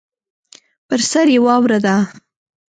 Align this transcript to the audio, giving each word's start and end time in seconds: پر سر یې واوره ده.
پر 0.87 0.99
سر 1.11 1.27
یې 1.33 1.39
واوره 1.45 1.79
ده. 1.85 1.95